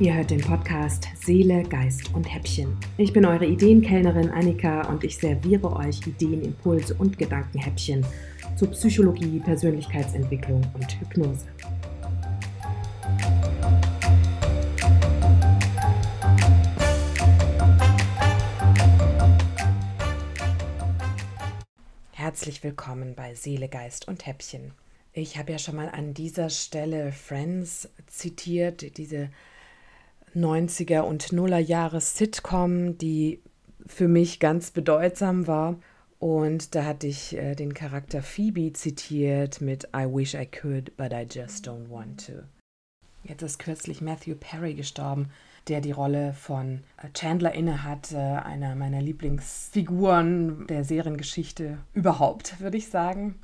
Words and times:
Ihr 0.00 0.14
hört 0.14 0.30
den 0.30 0.40
Podcast 0.40 1.08
Seele, 1.14 1.62
Geist 1.62 2.14
und 2.14 2.24
Häppchen. 2.24 2.74
Ich 2.96 3.12
bin 3.12 3.26
eure 3.26 3.44
Ideenkellnerin 3.44 4.30
Annika 4.30 4.88
und 4.88 5.04
ich 5.04 5.18
serviere 5.18 5.76
euch 5.76 6.00
Ideen, 6.06 6.40
Impulse 6.42 6.94
und 6.94 7.18
Gedankenhäppchen 7.18 8.06
zu 8.56 8.66
Psychologie, 8.68 9.40
Persönlichkeitsentwicklung 9.40 10.62
und 10.72 11.00
Hypnose. 11.00 11.44
Herzlich 22.12 22.64
willkommen 22.64 23.14
bei 23.14 23.34
Seele, 23.34 23.68
Geist 23.68 24.08
und 24.08 24.24
Häppchen. 24.24 24.72
Ich 25.12 25.36
habe 25.36 25.52
ja 25.52 25.58
schon 25.58 25.76
mal 25.76 25.90
an 25.90 26.14
dieser 26.14 26.48
Stelle 26.48 27.12
Friends 27.12 27.90
zitiert, 28.06 28.96
diese 28.96 29.28
90er 30.34 31.00
und 31.00 31.24
0er 31.28 31.58
Jahre 31.58 32.00
Sitcom, 32.00 32.98
die 32.98 33.40
für 33.86 34.08
mich 34.08 34.40
ganz 34.40 34.70
bedeutsam 34.70 35.46
war. 35.46 35.76
Und 36.18 36.74
da 36.74 36.84
hatte 36.84 37.06
ich 37.06 37.36
äh, 37.36 37.54
den 37.54 37.72
Charakter 37.72 38.22
Phoebe 38.22 38.72
zitiert 38.72 39.60
mit 39.60 39.88
I 39.96 40.04
wish 40.04 40.34
I 40.34 40.46
could, 40.46 40.96
but 40.96 41.12
I 41.12 41.26
just 41.28 41.66
don't 41.66 41.88
want 41.88 42.26
to. 42.26 42.42
Jetzt 43.24 43.42
ist 43.42 43.58
kürzlich 43.58 44.00
Matthew 44.00 44.34
Perry 44.34 44.74
gestorben, 44.74 45.30
der 45.68 45.80
die 45.80 45.92
Rolle 45.92 46.34
von 46.34 46.82
äh, 47.02 47.08
Chandler 47.14 47.54
innehat, 47.54 48.14
einer 48.14 48.74
meiner 48.74 49.00
Lieblingsfiguren 49.00 50.66
der 50.66 50.84
Seriengeschichte 50.84 51.78
überhaupt, 51.94 52.60
würde 52.60 52.76
ich 52.76 52.88
sagen. 52.88 53.36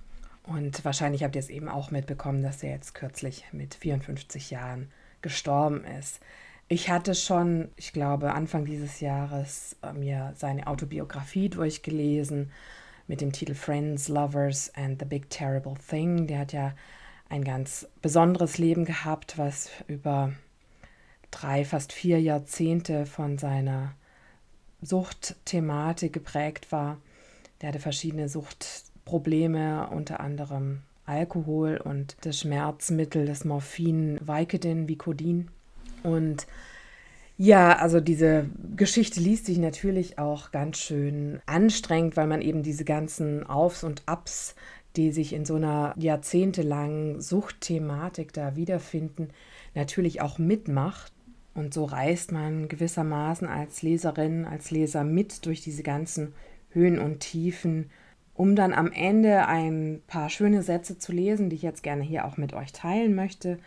Und 0.47 0.85
wahrscheinlich 0.85 1.25
habt 1.25 1.35
ihr 1.35 1.41
es 1.41 1.51
eben 1.51 1.69
auch 1.69 1.91
mitbekommen, 1.91 2.43
dass 2.43 2.63
er 2.63 2.71
jetzt 2.71 2.95
kürzlich 2.95 3.45
mit 3.53 3.75
54 3.75 4.51
Jahren 4.51 4.91
gestorben 5.21 5.85
ist. 5.99 6.21
Ich 6.69 6.91
hatte 6.91 7.15
schon, 7.15 7.69
ich 7.77 7.93
glaube, 7.93 8.33
Anfang 8.35 8.65
dieses 8.65 8.99
Jahres 8.99 9.77
äh, 9.83 9.93
mir 9.93 10.33
seine 10.37 10.67
Autobiografie 10.67 11.49
durchgelesen 11.49 12.51
mit 13.07 13.21
dem 13.21 13.31
Titel 13.31 13.55
Friends, 13.55 14.09
Lovers 14.09 14.73
and 14.75 14.99
the 14.99 15.05
Big 15.07 15.31
Terrible 15.31 15.75
Thing. 15.89 16.27
Der 16.27 16.41
hat 16.41 16.53
ja 16.53 16.75
ein 17.29 17.45
ganz 17.45 17.87
besonderes 18.03 18.59
Leben 18.59 18.85
gehabt, 18.85 19.39
was 19.39 19.71
über 19.87 20.33
drei, 21.31 21.65
fast 21.65 21.93
vier 21.93 22.21
Jahrzehnte 22.21 23.07
von 23.07 23.39
seiner 23.39 23.95
Suchtthematik 24.83 26.13
geprägt 26.13 26.73
war. 26.73 26.99
Der 27.61 27.69
hatte 27.69 27.79
verschiedene 27.79 28.29
Suchtprobleme, 28.29 29.89
unter 29.91 30.19
anderem 30.19 30.83
Alkohol 31.05 31.77
und 31.77 32.17
das 32.23 32.41
Schmerzmittel, 32.41 33.25
das 33.25 33.45
Morphin 33.45 34.19
Vicodin, 34.21 34.89
Vicodin. 34.89 35.49
Und 36.07 36.46
ja, 37.37 37.76
also 37.76 38.01
diese 38.01 38.49
Geschichte 38.76 39.21
liest 39.21 39.46
sich 39.46 39.59
natürlich 39.59 40.18
auch 40.18 40.52
ganz 40.52 40.79
schön 40.79 41.40
anstrengend, 41.46 42.16
weil 42.16 42.29
man 42.29 42.40
eben 42.40 42.63
diese 42.63 42.85
ganzen 42.85 43.45
Aufs 43.45 43.85
und 43.85 44.02
Abs, 44.07 44.54
die 44.95 45.13
sich 45.13 45.32
in 45.32 45.45
so 45.45 45.57
einer 45.57 45.95
jahrzehntelangen 45.98 47.21
Suchtthematik 47.21 48.32
da 48.32 48.57
wiederfinden, 48.57 49.29
natürlich 49.74 50.23
auch 50.23 50.38
mitmacht. 50.38 51.13
Und 51.54 51.74
so 51.74 51.85
reist 51.85 52.32
man 52.32 52.68
gewissermaßen 52.68 53.48
als 53.48 53.82
Leserin, 53.82 54.45
als 54.45 54.70
Leser 54.70 55.04
mit 55.04 55.45
durch 55.45 55.60
diese 55.60 55.82
ganzen 55.82 56.35
Höhen 56.70 56.98
und 56.98 57.20
Tiefen, 57.20 57.91
um 58.35 58.54
dann 58.54 58.73
am 58.73 58.93
Ende 58.93 59.46
ein 59.46 60.02
paar 60.07 60.29
schöne 60.29 60.63
Sätze 60.63 60.98
zu 60.98 61.13
lesen, 61.13 61.51
die 61.51 61.57
ich 61.57 61.63
jetzt 61.63 61.82
gerne 61.82 62.02
hier 62.02 62.26
auch 62.26 62.37
mit 62.37 62.52
euch 62.52 62.73
teilen 62.73 63.15
möchte. 63.15 63.59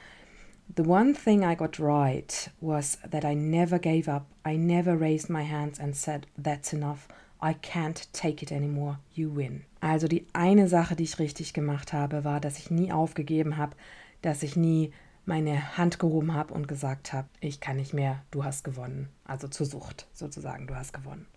The 0.76 0.84
one 0.84 1.16
thing 1.16 1.44
I 1.44 1.56
got 1.56 1.80
right 1.80 2.50
was 2.62 2.98
that 3.10 3.26
I 3.26 3.34
never 3.34 3.80
gave 3.80 4.08
up. 4.08 4.28
I 4.46 4.56
never 4.56 4.96
raised 4.96 5.30
my 5.30 5.44
hands 5.44 5.80
and 5.80 5.96
said, 5.96 6.28
That's 6.38 6.74
enough. 6.74 7.08
I 7.42 7.54
can't 7.54 8.06
take 8.14 8.44
it 8.44 8.52
anymore. 8.52 9.00
You 9.14 9.30
win. 9.30 9.64
Also 9.82 10.08
die 10.08 10.28
eine 10.34 10.68
Sache, 10.68 10.96
die 10.96 11.06
ich 11.06 11.20
richtig 11.20 11.54
gemacht 11.54 11.94
habe, 11.94 12.24
war, 12.24 12.40
dass 12.40 12.60
ich 12.60 12.70
nie 12.70 12.92
aufgegeben 12.92 13.58
habe, 13.58 13.76
dass 14.22 14.44
ich 14.44 14.56
nie 14.56 14.92
meine 15.26 15.78
Hand 15.78 16.00
gehoben 16.00 16.34
habe 16.34 16.54
und 16.54 16.68
gesagt 16.68 17.14
habe, 17.14 17.28
ich 17.40 17.60
kann 17.60 17.78
nicht 17.78 17.94
mehr, 17.94 18.24
du 18.32 18.44
hast 18.44 18.64
gewonnen. 18.64 19.10
Also 19.24 19.48
zur 19.48 19.66
Sucht 19.66 20.08
sozusagen, 20.14 20.68
du 20.68 20.76
hast 20.76 20.94
gewonnen. 20.94 21.28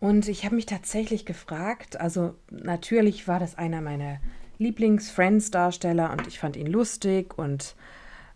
Und 0.00 0.28
ich 0.28 0.44
habe 0.44 0.54
mich 0.54 0.66
tatsächlich 0.66 1.26
gefragt, 1.26 2.00
also 2.00 2.34
natürlich 2.50 3.28
war 3.28 3.40
das 3.40 3.56
einer 3.56 3.80
meiner 3.80 4.20
Lieblings-Friends-Darsteller 4.58 6.12
und 6.12 6.26
ich 6.26 6.38
fand 6.38 6.56
ihn 6.56 6.66
lustig 6.66 7.36
und 7.38 7.74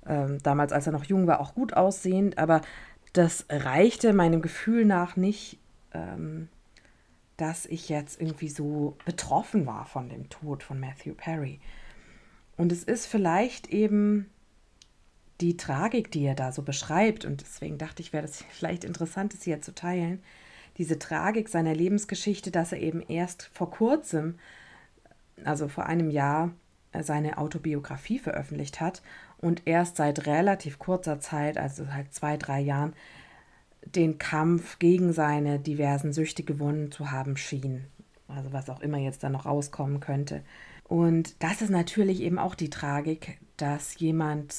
ähm, 0.09 0.39
damals, 0.43 0.73
als 0.73 0.87
er 0.87 0.93
noch 0.93 1.05
jung 1.05 1.27
war, 1.27 1.41
auch 1.41 1.55
gut 1.55 1.75
aussehend, 1.75 2.39
aber 2.39 2.63
das 3.13 3.47
reichte 3.49 4.13
meinem 4.13 4.43
Gefühl 4.43 4.85
nach 4.85 5.17
nicht, 5.17 5.59
ähm, 5.93 6.49
dass 7.37 7.67
ich 7.67 7.89
jetzt 7.89 8.21
irgendwie 8.21 8.49
so 8.49 8.97
betroffen 9.05 9.67
war 9.67 9.87
von 9.87 10.09
dem 10.09 10.29
Tod 10.29 10.63
von 10.63 10.81
Matthew 10.81 11.15
Perry. 11.15 11.61
Und 12.57 12.73
es 12.73 12.83
ist 12.83 13.07
vielleicht 13.07 13.69
eben 13.69 14.29
die 15.41 15.57
Tragik, 15.57 16.11
die 16.11 16.25
er 16.25 16.35
da 16.35 16.51
so 16.51 16.63
beschreibt, 16.63 17.25
und 17.25 17.41
deswegen 17.41 17.79
dachte 17.79 18.03
ich, 18.03 18.13
wäre 18.13 18.27
das 18.27 18.43
vielleicht 18.51 18.85
interessant, 18.85 19.35
es 19.35 19.45
hier 19.45 19.63
zu 19.63 19.75
teilen, 19.75 20.21
diese 20.79 20.99
Tragik 20.99 21.49
seiner 21.49 21.75
Lebensgeschichte, 21.75 22.51
dass 22.51 22.73
er 22.73 22.81
eben 22.81 23.03
erst 23.03 23.51
vor 23.53 23.71
kurzem, 23.71 24.39
also 25.45 25.69
vor 25.69 25.87
einem 25.87 26.11
Jahr, 26.11 26.53
seine 27.01 27.39
Autobiografie 27.39 28.19
veröffentlicht 28.19 28.81
hat 28.81 29.03
und 29.41 29.63
erst 29.67 29.97
seit 29.97 30.27
relativ 30.27 30.79
kurzer 30.79 31.21
Zeit, 31.21 31.59
also 31.59 31.93
halt 31.93 32.13
zwei, 32.13 32.37
drei 32.37 32.61
Jahren, 32.61 32.95
den 33.85 34.19
Kampf 34.19 34.79
gegen 34.79 35.13
seine 35.13 35.59
diversen 35.59 36.13
Süchte 36.13 36.43
gewonnen 36.43 36.91
zu 36.91 37.11
haben 37.11 37.37
schien. 37.37 37.85
Also 38.27 38.53
was 38.53 38.69
auch 38.69 38.81
immer 38.81 38.99
jetzt 38.99 39.23
da 39.23 39.31
noch 39.31 39.47
rauskommen 39.47 40.01
könnte. 40.01 40.43
Und 40.85 41.43
das 41.43 41.63
ist 41.63 41.71
natürlich 41.71 42.21
eben 42.21 42.39
auch 42.39 42.55
die 42.55 42.71
Tragik, 42.71 43.39
dass 43.57 43.99
jemand 43.99 44.55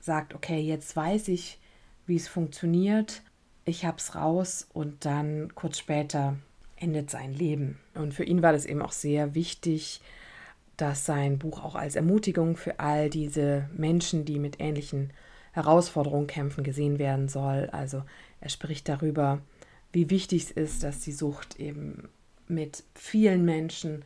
sagt, 0.00 0.34
okay, 0.34 0.60
jetzt 0.60 0.94
weiß 0.96 1.28
ich, 1.28 1.58
wie 2.06 2.16
es 2.16 2.28
funktioniert, 2.28 3.22
ich 3.64 3.84
hab's 3.84 4.14
raus 4.14 4.66
und 4.72 5.04
dann 5.04 5.54
kurz 5.54 5.78
später 5.78 6.36
endet 6.76 7.10
sein 7.10 7.34
Leben. 7.34 7.78
Und 7.94 8.14
für 8.14 8.24
ihn 8.24 8.42
war 8.42 8.52
das 8.52 8.64
eben 8.64 8.82
auch 8.82 8.92
sehr 8.92 9.34
wichtig, 9.34 10.00
dass 10.78 11.04
sein 11.04 11.38
Buch 11.38 11.62
auch 11.62 11.74
als 11.74 11.96
Ermutigung 11.96 12.56
für 12.56 12.80
all 12.80 13.10
diese 13.10 13.68
Menschen, 13.76 14.24
die 14.24 14.38
mit 14.38 14.60
ähnlichen 14.60 15.12
Herausforderungen 15.52 16.28
kämpfen, 16.28 16.62
gesehen 16.62 16.98
werden 16.98 17.28
soll. 17.28 17.68
Also 17.72 18.04
er 18.40 18.48
spricht 18.48 18.88
darüber, 18.88 19.40
wie 19.92 20.08
wichtig 20.08 20.44
es 20.44 20.50
ist, 20.52 20.82
dass 20.84 21.00
die 21.00 21.12
Sucht 21.12 21.58
eben 21.58 22.08
mit 22.46 22.84
vielen 22.94 23.44
Menschen, 23.44 24.04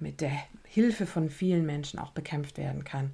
mit 0.00 0.20
der 0.20 0.32
Hilfe 0.64 1.06
von 1.06 1.30
vielen 1.30 1.64
Menschen 1.64 2.00
auch 2.00 2.10
bekämpft 2.10 2.58
werden 2.58 2.82
kann, 2.82 3.12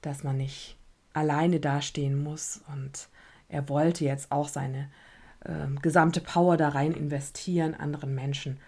dass 0.00 0.22
man 0.22 0.36
nicht 0.36 0.76
alleine 1.12 1.58
dastehen 1.58 2.22
muss. 2.22 2.60
Und 2.72 3.08
er 3.48 3.68
wollte 3.68 4.04
jetzt 4.04 4.30
auch 4.30 4.48
seine 4.48 4.88
äh, 5.44 5.66
gesamte 5.82 6.20
Power 6.20 6.56
da 6.56 6.68
rein 6.68 6.92
investieren, 6.92 7.74
anderen 7.74 8.14
Menschen 8.14 8.58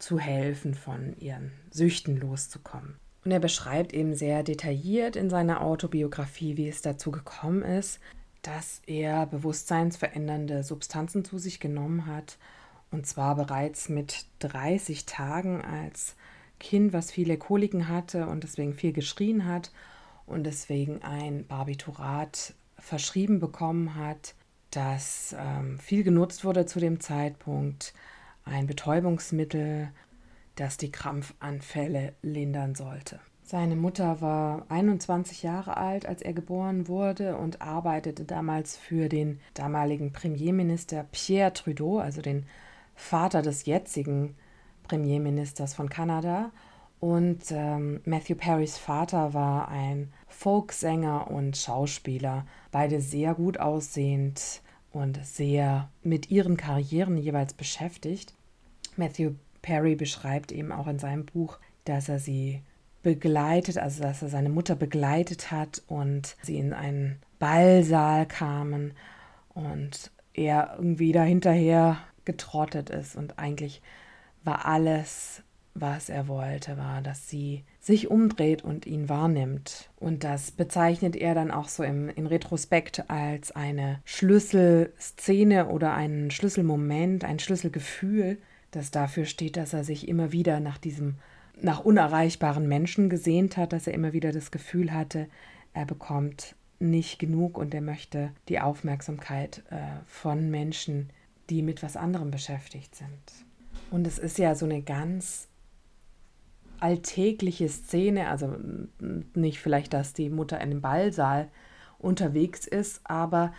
zu 0.00 0.18
helfen, 0.18 0.74
von 0.74 1.16
ihren 1.20 1.52
Süchten 1.70 2.18
loszukommen. 2.18 2.96
Und 3.24 3.30
er 3.32 3.40
beschreibt 3.40 3.92
eben 3.92 4.14
sehr 4.14 4.42
detailliert 4.42 5.16
in 5.16 5.28
seiner 5.28 5.60
Autobiografie, 5.60 6.56
wie 6.56 6.68
es 6.68 6.82
dazu 6.82 7.10
gekommen 7.10 7.62
ist, 7.62 8.00
dass 8.42 8.80
er 8.86 9.26
bewusstseinsverändernde 9.26 10.62
Substanzen 10.62 11.24
zu 11.24 11.38
sich 11.38 11.60
genommen 11.60 12.06
hat. 12.06 12.38
Und 12.90 13.06
zwar 13.06 13.36
bereits 13.36 13.88
mit 13.88 14.24
30 14.40 15.06
Tagen 15.06 15.62
als 15.62 16.16
Kind, 16.58 16.92
was 16.92 17.10
viele 17.10 17.36
Koliken 17.36 17.88
hatte 17.88 18.26
und 18.26 18.42
deswegen 18.44 18.74
viel 18.74 18.92
geschrien 18.92 19.46
hat 19.46 19.70
und 20.26 20.44
deswegen 20.44 21.02
ein 21.02 21.46
Barbiturat 21.46 22.54
verschrieben 22.78 23.40
bekommen 23.40 23.96
hat, 23.96 24.34
das 24.70 25.34
ähm, 25.38 25.78
viel 25.78 26.04
genutzt 26.04 26.44
wurde 26.44 26.66
zu 26.66 26.80
dem 26.80 27.00
Zeitpunkt. 27.00 27.92
Ein 28.44 28.66
Betäubungsmittel, 28.66 29.90
das 30.60 30.76
die 30.76 30.92
Krampfanfälle 30.92 32.12
lindern 32.22 32.74
sollte. 32.74 33.18
Seine 33.42 33.76
Mutter 33.76 34.20
war 34.20 34.66
21 34.68 35.42
Jahre 35.42 35.76
alt, 35.76 36.06
als 36.06 36.22
er 36.22 36.34
geboren 36.34 36.86
wurde 36.86 37.36
und 37.36 37.62
arbeitete 37.62 38.24
damals 38.24 38.76
für 38.76 39.08
den 39.08 39.40
damaligen 39.54 40.12
Premierminister 40.12 41.04
Pierre 41.10 41.52
Trudeau, 41.52 41.98
also 41.98 42.22
den 42.22 42.46
Vater 42.94 43.42
des 43.42 43.64
jetzigen 43.64 44.36
Premierministers 44.84 45.74
von 45.74 45.88
Kanada. 45.88 46.52
Und 47.00 47.50
ähm, 47.50 48.02
Matthew 48.04 48.36
Perrys 48.36 48.76
Vater 48.76 49.32
war 49.32 49.68
ein 49.68 50.12
Folksänger 50.28 51.30
und 51.30 51.56
Schauspieler, 51.56 52.46
beide 52.70 53.00
sehr 53.00 53.34
gut 53.34 53.58
aussehend 53.58 54.60
und 54.92 55.24
sehr 55.24 55.88
mit 56.02 56.30
ihren 56.30 56.56
Karrieren 56.56 57.16
jeweils 57.16 57.54
beschäftigt. 57.54 58.34
Matthew 58.96 59.32
Perry 59.62 59.94
beschreibt 59.94 60.52
eben 60.52 60.72
auch 60.72 60.86
in 60.86 60.98
seinem 60.98 61.26
Buch, 61.26 61.58
dass 61.84 62.08
er 62.08 62.18
sie 62.18 62.62
begleitet, 63.02 63.78
also 63.78 64.02
dass 64.02 64.22
er 64.22 64.28
seine 64.28 64.50
Mutter 64.50 64.76
begleitet 64.76 65.50
hat 65.50 65.82
und 65.86 66.36
sie 66.42 66.58
in 66.58 66.72
einen 66.72 67.20
Ballsaal 67.38 68.26
kamen 68.26 68.92
und 69.54 70.10
er 70.34 70.74
irgendwie 70.76 71.12
dahinterher 71.12 71.98
getrottet 72.24 72.90
ist 72.90 73.16
und 73.16 73.38
eigentlich 73.38 73.82
war 74.44 74.66
alles, 74.66 75.42
was 75.74 76.08
er 76.08 76.28
wollte, 76.28 76.76
war, 76.76 77.00
dass 77.00 77.28
sie 77.28 77.64
sich 77.78 78.10
umdreht 78.10 78.62
und 78.62 78.86
ihn 78.86 79.08
wahrnimmt. 79.08 79.90
Und 79.96 80.24
das 80.24 80.50
bezeichnet 80.50 81.16
er 81.16 81.34
dann 81.34 81.50
auch 81.50 81.68
so 81.68 81.82
im, 81.82 82.08
in 82.10 82.26
Retrospekt 82.26 83.08
als 83.08 83.52
eine 83.52 84.00
Schlüsselszene 84.04 85.68
oder 85.68 85.94
einen 85.94 86.30
Schlüsselmoment, 86.30 87.24
ein 87.24 87.38
Schlüsselgefühl, 87.38 88.38
das 88.70 88.90
dafür 88.90 89.24
steht, 89.24 89.56
dass 89.56 89.72
er 89.72 89.84
sich 89.84 90.08
immer 90.08 90.32
wieder 90.32 90.60
nach 90.60 90.78
diesem, 90.78 91.16
nach 91.60 91.80
unerreichbaren 91.84 92.68
Menschen 92.68 93.10
gesehnt 93.10 93.56
hat, 93.56 93.72
dass 93.72 93.86
er 93.86 93.94
immer 93.94 94.12
wieder 94.12 94.32
das 94.32 94.50
Gefühl 94.50 94.92
hatte, 94.92 95.28
er 95.72 95.86
bekommt 95.86 96.56
nicht 96.78 97.18
genug 97.18 97.58
und 97.58 97.74
er 97.74 97.82
möchte 97.82 98.32
die 98.48 98.60
Aufmerksamkeit 98.60 99.62
äh, 99.70 99.76
von 100.06 100.50
Menschen, 100.50 101.10
die 101.50 101.62
mit 101.62 101.82
was 101.82 101.96
anderem 101.96 102.30
beschäftigt 102.30 102.94
sind. 102.94 103.46
Und 103.90 104.06
es 104.06 104.18
ist 104.18 104.38
ja 104.38 104.54
so 104.54 104.64
eine 104.64 104.82
ganz 104.82 105.48
alltägliche 106.78 107.68
Szene, 107.68 108.28
also 108.28 108.56
nicht 109.34 109.58
vielleicht, 109.58 109.92
dass 109.92 110.14
die 110.14 110.30
Mutter 110.30 110.60
in 110.60 110.70
dem 110.70 110.80
Ballsaal 110.80 111.48
unterwegs 111.98 112.66
ist, 112.66 113.02
aber 113.04 113.52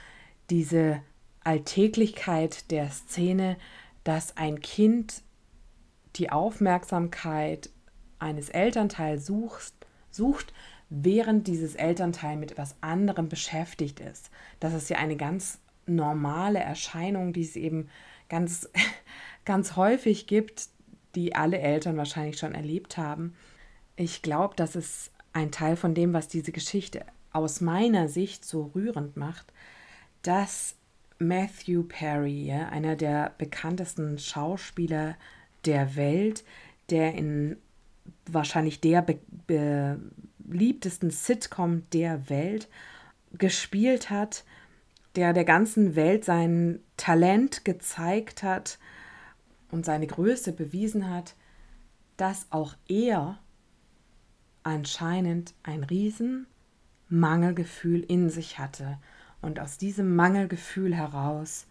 diese 0.50 1.02
Alltäglichkeit 1.44 2.72
der 2.72 2.90
Szene, 2.90 3.58
dass 4.04 4.38
ein 4.38 4.62
Kind 4.62 5.24
die 6.16 6.30
Aufmerksamkeit 6.30 7.70
eines 8.20 8.50
Elternteils 8.50 9.26
sucht, 9.26 9.74
sucht, 10.10 10.54
während 10.90 11.48
dieses 11.48 11.76
Elternteil 11.76 12.36
mit 12.36 12.52
etwas 12.52 12.76
anderem 12.82 13.30
beschäftigt 13.30 14.00
ist. 14.00 14.30
Das 14.60 14.74
ist 14.74 14.90
ja 14.90 14.98
eine 14.98 15.16
ganz 15.16 15.60
normale 15.86 16.60
Erscheinung, 16.60 17.34
die 17.34 17.44
es 17.44 17.56
eben 17.56 17.90
ganz, 18.30 18.70
ganz 19.46 19.76
häufig 19.76 20.28
gibt, 20.28 20.68
die 21.16 21.36
alle 21.36 21.60
Eltern 21.60 21.98
wahrscheinlich 21.98 22.38
schon 22.38 22.54
erlebt 22.54 22.98
haben. 22.98 23.36
Ich 23.96 24.22
glaube, 24.22 24.56
das 24.56 24.76
ist 24.76 25.12
ein 25.34 25.52
Teil 25.52 25.76
von 25.76 25.94
dem, 25.94 26.14
was 26.14 26.28
diese 26.28 26.52
Geschichte 26.52 27.06
aus 27.32 27.62
meiner 27.62 28.10
Sicht 28.10 28.44
so 28.46 28.72
rührend 28.76 29.16
macht, 29.16 29.54
dass 30.22 30.76
Matthew 31.22 31.84
Perry, 31.84 32.46
ja, 32.46 32.70
einer 32.70 32.96
der 32.96 33.36
bekanntesten 33.38 34.18
Schauspieler 34.18 35.16
der 35.66 35.96
Welt, 35.96 36.44
der 36.90 37.14
in 37.14 37.58
wahrscheinlich 38.26 38.82
der 38.82 39.04
be 39.04 40.00
beliebtesten 40.40 41.12
Sitcom 41.12 41.90
der 41.92 42.30
Welt 42.30 42.68
gespielt 43.38 44.10
hat, 44.10 44.44
der 45.16 45.32
der 45.32 45.46
ganzen 45.46 45.96
Welt 45.96 46.26
sein 46.26 46.80
Talent 46.98 47.64
gezeigt 47.64 48.44
hat 48.44 48.80
und 49.70 49.86
seine 49.86 50.08
Größe 50.08 50.52
bewiesen 50.52 51.10
hat, 51.10 51.36
dass 52.18 52.48
auch 52.50 52.76
er 52.90 53.40
anscheinend 54.64 55.54
ein 55.64 55.84
riesen 55.84 56.48
Mangelgefühl 57.08 58.02
in 58.02 58.30
sich 58.30 58.60
hatte 58.60 58.98
und 59.42 59.60
aus 59.60 59.78
diesem 59.78 60.16
Mangelgefühl 60.16 60.96
heraus 60.96 61.68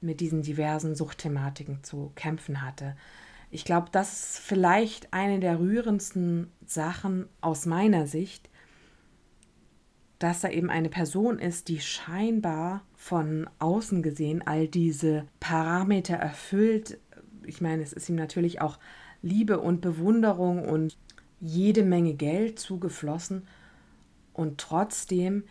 mit 0.00 0.20
diesen 0.20 0.42
diversen 0.42 0.94
Suchtthematiken 0.94 1.82
zu 1.82 2.12
kämpfen 2.14 2.62
hatte. 2.62 2.96
Ich 3.50 3.64
glaube, 3.64 3.88
das 3.92 4.12
ist 4.12 4.38
vielleicht 4.38 5.12
eine 5.12 5.40
der 5.40 5.58
rührendsten 5.58 6.50
Sachen 6.66 7.28
aus 7.40 7.66
meiner 7.66 8.06
Sicht, 8.06 8.50
dass 10.18 10.44
er 10.44 10.52
eben 10.52 10.70
eine 10.70 10.88
Person 10.88 11.38
ist, 11.38 11.68
die 11.68 11.80
scheinbar 11.80 12.82
von 12.94 13.48
außen 13.58 14.02
gesehen 14.02 14.42
all 14.46 14.66
diese 14.66 15.26
Parameter 15.40 16.16
erfüllt. 16.16 16.98
Ich 17.44 17.60
meine, 17.60 17.82
es 17.82 17.92
ist 17.92 18.08
ihm 18.08 18.16
natürlich 18.16 18.60
auch 18.60 18.78
Liebe 19.22 19.60
und 19.60 19.80
Bewunderung 19.80 20.66
und 20.66 20.96
jede 21.40 21.84
Menge 21.84 22.14
Geld 22.14 22.58
zugeflossen 22.58 23.46
und 24.32 24.58
trotzdem 24.58 25.44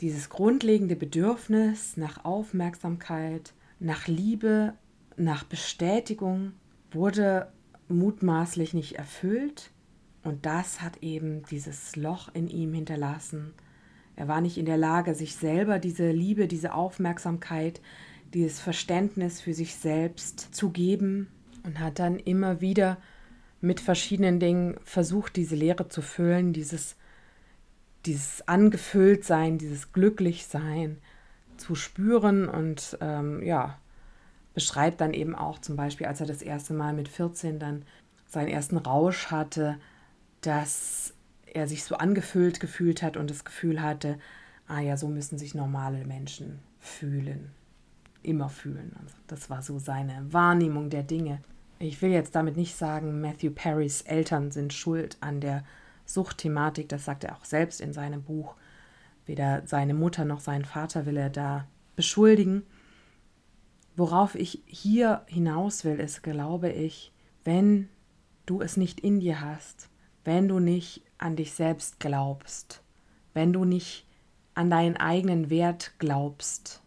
dieses 0.00 0.28
grundlegende 0.28 0.96
Bedürfnis 0.96 1.96
nach 1.96 2.24
Aufmerksamkeit, 2.24 3.54
nach 3.78 4.06
Liebe, 4.06 4.74
nach 5.16 5.44
Bestätigung 5.44 6.52
wurde 6.90 7.52
mutmaßlich 7.88 8.74
nicht 8.74 8.96
erfüllt 8.96 9.70
und 10.22 10.44
das 10.44 10.82
hat 10.82 11.02
eben 11.02 11.44
dieses 11.50 11.96
Loch 11.96 12.28
in 12.34 12.48
ihm 12.48 12.74
hinterlassen. 12.74 13.54
Er 14.16 14.28
war 14.28 14.40
nicht 14.40 14.58
in 14.58 14.66
der 14.66 14.78
Lage, 14.78 15.14
sich 15.14 15.36
selber 15.36 15.78
diese 15.78 16.10
Liebe, 16.10 16.48
diese 16.48 16.74
Aufmerksamkeit, 16.74 17.80
dieses 18.34 18.60
Verständnis 18.60 19.40
für 19.40 19.54
sich 19.54 19.76
selbst 19.76 20.54
zu 20.54 20.70
geben 20.70 21.28
und 21.64 21.78
hat 21.78 21.98
dann 21.98 22.18
immer 22.18 22.60
wieder 22.60 22.98
mit 23.60 23.80
verschiedenen 23.80 24.40
Dingen 24.40 24.76
versucht, 24.84 25.36
diese 25.36 25.54
Leere 25.54 25.88
zu 25.88 26.02
füllen, 26.02 26.52
dieses 26.52 26.96
dieses 28.06 28.46
Angefülltsein, 28.46 29.58
dieses 29.58 29.92
Glücklichsein 29.92 30.98
zu 31.56 31.74
spüren 31.74 32.48
und 32.48 32.96
ähm, 33.00 33.42
ja, 33.42 33.78
beschreibt 34.54 35.00
dann 35.00 35.12
eben 35.12 35.34
auch 35.34 35.58
zum 35.58 35.76
Beispiel, 35.76 36.06
als 36.06 36.20
er 36.20 36.26
das 36.26 36.42
erste 36.42 36.74
Mal 36.74 36.94
mit 36.94 37.08
14 37.08 37.58
dann 37.58 37.84
seinen 38.26 38.48
ersten 38.48 38.76
Rausch 38.76 39.26
hatte, 39.30 39.76
dass 40.40 41.14
er 41.52 41.68
sich 41.68 41.84
so 41.84 41.96
angefüllt 41.96 42.60
gefühlt 42.60 43.02
hat 43.02 43.16
und 43.16 43.30
das 43.30 43.44
Gefühl 43.44 43.82
hatte, 43.82 44.18
ah 44.68 44.80
ja, 44.80 44.96
so 44.96 45.08
müssen 45.08 45.38
sich 45.38 45.54
normale 45.54 46.04
Menschen 46.04 46.58
fühlen, 46.80 47.50
immer 48.22 48.48
fühlen. 48.48 48.94
Also 49.02 49.14
das 49.26 49.50
war 49.50 49.62
so 49.62 49.78
seine 49.78 50.32
Wahrnehmung 50.32 50.90
der 50.90 51.02
Dinge. 51.02 51.40
Ich 51.78 52.00
will 52.02 52.10
jetzt 52.10 52.34
damit 52.34 52.56
nicht 52.56 52.76
sagen, 52.76 53.20
Matthew 53.20 53.50
Perrys 53.50 54.02
Eltern 54.02 54.50
sind 54.50 54.72
schuld 54.72 55.16
an 55.20 55.40
der 55.40 55.64
Suchtthematik, 56.06 56.88
das 56.88 57.04
sagt 57.04 57.24
er 57.24 57.36
auch 57.36 57.44
selbst 57.44 57.80
in 57.80 57.92
seinem 57.92 58.22
Buch. 58.22 58.54
Weder 59.26 59.66
seine 59.66 59.92
Mutter 59.92 60.24
noch 60.24 60.40
seinen 60.40 60.64
Vater 60.64 61.04
will 61.04 61.16
er 61.16 61.30
da 61.30 61.66
beschuldigen. 61.96 62.62
Worauf 63.96 64.34
ich 64.34 64.62
hier 64.66 65.22
hinaus 65.26 65.84
will, 65.84 65.98
ist, 65.98 66.22
glaube 66.22 66.70
ich, 66.70 67.12
wenn 67.44 67.88
du 68.46 68.60
es 68.60 68.76
nicht 68.76 69.00
in 69.00 69.20
dir 69.20 69.40
hast, 69.40 69.88
wenn 70.24 70.48
du 70.48 70.60
nicht 70.60 71.02
an 71.18 71.36
dich 71.36 71.52
selbst 71.52 71.98
glaubst, 71.98 72.82
wenn 73.34 73.52
du 73.52 73.64
nicht 73.64 74.06
an 74.54 74.70
deinen 74.70 74.96
eigenen 74.96 75.50
Wert 75.50 75.92
glaubst, 75.98 76.82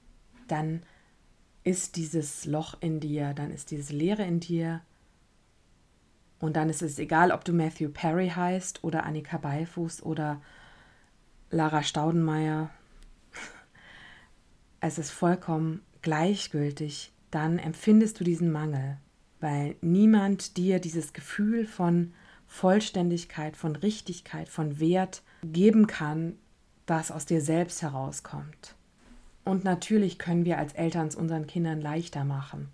dann 0.48 0.84
ist 1.63 1.96
dieses 1.98 2.46
Loch 2.46 2.77
in 2.79 3.00
dir, 3.00 3.34
dann 3.34 3.51
ist 3.51 3.72
diese 3.72 3.94
Leere 3.94 4.24
in 4.24 4.39
dir 4.39 4.82
und 6.39 6.55
dann 6.55 6.69
ist 6.69 6.81
es 6.81 7.00
egal, 7.00 7.31
ob 7.31 7.43
du 7.43 7.53
Matthew 7.53 7.89
Perry 7.89 8.29
heißt 8.29 8.84
oder 8.84 9.05
Annika 9.05 9.38
Beifuß 9.38 10.03
oder 10.03 10.41
Lara 11.51 11.84
Staudenmeier. 11.84 12.69
Es 14.81 14.98
ist 14.98 15.12
vollkommen 15.12 15.81
gleichgültig. 16.01 17.12
Dann 17.31 17.60
empfindest 17.60 18.19
du 18.19 18.24
diesen 18.24 18.51
Mangel, 18.51 18.98
weil 19.41 19.75
niemand 19.81 20.55
dir 20.55 20.79
dieses 20.79 21.12
Gefühl 21.12 21.65
von 21.65 22.13
Vollständigkeit, 22.48 23.58
von 23.58 23.75
Richtigkeit, 23.75 24.48
von 24.48 24.79
Wert 24.79 25.22
geben 25.43 25.86
kann, 25.86 26.38
das 26.86 27.12
aus 27.12 27.25
dir 27.25 27.41
selbst 27.41 27.81
herauskommt. 27.81 28.75
Und 29.43 29.63
natürlich 29.63 30.17
können 30.17 30.46
wir 30.46 30.58
als 30.58 30.74
Eltern 30.74 31.08
es 31.08 31.15
unseren 31.15 31.46
Kindern 31.46 31.81
leichter 31.81 32.24
machen. 32.24 32.69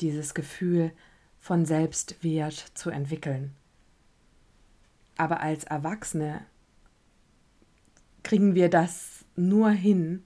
Dieses 0.00 0.34
Gefühl, 0.34 0.92
von 1.40 1.64
Selbstwert 1.64 2.54
zu 2.74 2.90
entwickeln. 2.90 3.52
Aber 5.16 5.40
als 5.40 5.64
Erwachsene 5.64 6.42
kriegen 8.22 8.54
wir 8.54 8.68
das 8.68 9.24
nur 9.36 9.70
hin, 9.70 10.24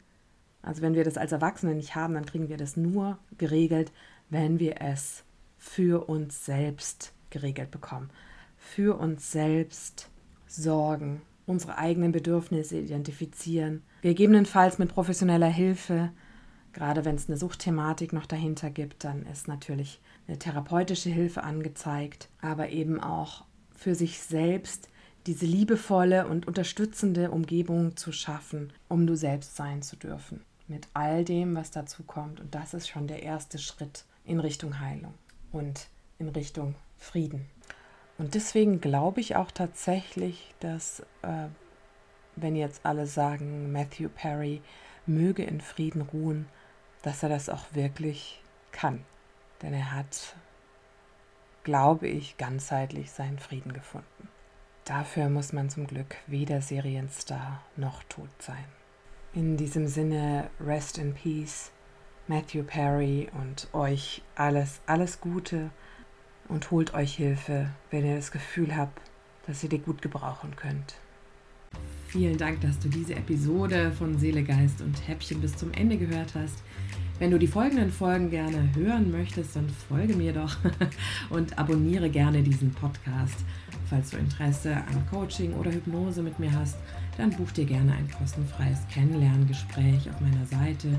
also 0.63 0.83
wenn 0.83 0.95
wir 0.95 1.05
das 1.05 1.17
als 1.17 1.33
Erwachsene 1.33 1.75
nicht 1.75 1.95
haben, 1.95 2.15
dann 2.15 2.27
kriegen 2.27 2.49
wir 2.49 2.57
das 2.57 2.77
nur 2.77 3.19
geregelt, 3.39 3.93
wenn 4.31 4.59
wir 4.59 4.81
es 4.81 5.25
für 5.59 6.09
uns 6.09 6.45
selbst 6.45 7.13
geregelt 7.31 7.71
bekommen. 7.71 8.11
Für 8.57 8.99
uns 8.99 9.31
selbst 9.31 10.09
sorgen, 10.47 11.23
unsere 11.47 11.79
eigenen 11.79 12.13
Bedürfnisse 12.13 12.79
identifizieren, 12.79 13.83
gegebenenfalls 14.03 14.79
mit 14.79 14.89
professioneller 14.91 15.49
Hilfe, 15.49 16.11
gerade 16.73 17.05
wenn 17.05 17.17
es 17.17 17.29
eine 17.29 17.37
Suchtthematik 17.37 18.13
noch 18.13 18.27
dahinter 18.27 18.71
gibt, 18.71 19.05
dann 19.05 19.27
ist 19.27 19.49
natürlich 19.49 20.01
eine 20.27 20.39
therapeutische 20.39 21.11
Hilfe 21.11 21.43
angezeigt, 21.43 22.29
aber 22.41 22.71
eben 22.71 23.01
auch 23.01 23.45
für 23.77 23.95
sich 23.95 24.21
selbst 24.21 24.89
diese 25.27 25.47
liebevolle 25.47 26.27
und 26.27 26.47
unterstützende 26.47 27.31
Umgebung 27.31 27.97
zu 27.97 28.13
schaffen, 28.13 28.73
um 28.89 29.07
du 29.07 29.17
selbst 29.17 29.57
sein 29.57 29.83
zu 29.83 29.97
dürfen. 29.97 30.43
Mit 30.69 30.89
all 30.95 31.25
dem, 31.25 31.55
was 31.55 31.71
dazu 31.71 32.03
kommt. 32.03 32.41
Und 32.41 32.55
das 32.55 32.75
ist 32.75 32.89
schon 32.89 33.07
der 33.07 33.23
erste 33.23 33.59
Schritt 33.59 34.05
in 34.25 34.41
Richtung 34.41 34.81
Heilung 34.81 35.15
und 35.53 35.89
in 36.19 36.29
Richtung 36.29 36.75
Frieden. 36.99 37.47
Und 38.17 38.35
deswegen 38.35 38.81
glaube 38.81 39.21
ich 39.21 39.37
auch 39.37 39.51
tatsächlich, 39.51 40.55
dass, 40.61 41.01
äh, 41.23 41.49
wenn 42.37 42.57
jetzt 42.57 42.87
alle 42.87 43.07
sagen, 43.07 43.73
Matthew 43.73 44.09
Perry 44.09 44.63
möge 45.07 45.43
in 45.45 45.61
Frieden 45.61 46.03
ruhen, 46.03 46.47
dass 47.03 47.23
er 47.23 47.29
das 47.29 47.49
auch 47.49 47.65
wirklich 47.75 48.41
kann. 48.73 49.05
Denn 49.65 49.73
er 49.73 49.93
hat, 49.93 50.37
glaube 51.63 52.07
ich, 52.07 52.37
ganzheitlich 52.37 53.11
seinen 53.11 53.39
Frieden 53.39 53.73
gefunden. 53.73 54.29
Dafür 54.85 55.31
muss 55.31 55.55
man 55.55 55.71
zum 55.71 55.87
Glück 55.87 56.17
weder 56.27 56.61
Serienstar 56.61 57.63
noch 57.75 58.03
tot 58.05 58.29
sein. 58.39 58.67
In 59.33 59.57
diesem 59.57 59.89
Sinne, 59.89 60.51
rest 60.61 60.99
in 60.99 61.15
peace, 61.15 61.73
Matthew 62.29 62.65
Perry 62.65 63.31
und 63.41 63.69
euch 63.73 64.23
alles, 64.35 64.83
alles 64.85 65.23
Gute 65.23 65.71
und 66.49 66.71
holt 66.71 66.93
euch 66.93 67.15
Hilfe, 67.15 67.71
wenn 67.91 68.05
ihr 68.05 68.17
das 68.17 68.33
Gefühl 68.33 68.77
habt, 68.77 69.01
dass 69.47 69.63
ihr 69.63 69.71
die 69.71 69.79
gut 69.79 70.03
gebrauchen 70.03 70.57
könnt. 70.57 70.97
Vielen 72.09 72.37
Dank, 72.37 72.61
dass 72.61 72.79
du 72.79 72.89
diese 72.91 73.15
Episode 73.15 73.93
von 73.93 74.19
Seele, 74.19 74.45
Geist 74.45 74.83
und 74.83 75.09
Häppchen 75.09 75.41
bis 75.41 75.57
zum 75.57 75.73
Ende 75.73 75.97
gehört 75.97 76.35
hast. 76.35 76.63
Wenn 77.19 77.31
du 77.31 77.39
die 77.39 77.47
folgenden 77.47 77.93
Folgen 77.93 78.29
gerne 78.29 78.71
hören 78.75 79.13
möchtest, 79.13 79.55
dann 79.55 79.69
folge 79.69 80.17
mir 80.17 80.33
doch 80.33 80.57
und 81.31 81.57
abonniere 81.59 82.11
gerne 82.11 82.43
diesen 82.43 82.73
Podcast. 82.73 83.37
Falls 83.89 84.11
du 84.11 84.17
Interesse 84.17 84.75
an 84.75 85.07
Coaching 85.11 85.55
oder 85.55 85.71
Hypnose 85.71 86.23
mit 86.23 86.41
mir 86.41 86.51
hast, 86.53 86.77
dann 87.17 87.31
buch 87.31 87.53
dir 87.53 87.67
gerne 87.67 87.93
ein 87.93 88.11
kostenfreies 88.11 88.81
Kennenlerngespräch 88.93 90.11
auf 90.11 90.21
meiner 90.21 90.45
Seite 90.47 90.99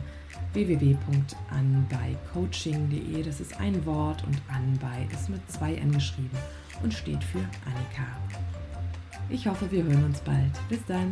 www.anbeicoaching.de. 0.53 3.23
Das 3.23 3.41
ist 3.41 3.59
ein 3.59 3.85
Wort 3.85 4.23
und 4.25 4.41
Anbei 4.47 5.05
ist 5.11 5.29
mit 5.29 5.51
zwei 5.51 5.75
N 5.75 5.91
geschrieben 5.91 6.37
und 6.81 6.93
steht 6.93 7.21
für 7.23 7.39
Annika. 7.39 8.07
Ich 9.29 9.47
hoffe, 9.47 9.69
wir 9.71 9.83
hören 9.83 10.05
uns 10.05 10.21
bald. 10.21 10.53
Bis 10.69 10.79
dann. 10.87 11.11